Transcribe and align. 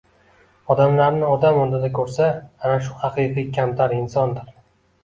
odamlarni 0.75 1.27
odam 1.33 1.59
o‘rnida 1.65 1.91
ko‘rsa, 1.99 2.31
ana 2.65 2.81
o‘sha 2.81 2.97
haqiqiy 3.05 3.49
kamtar 3.61 3.97
insondir. 4.03 4.53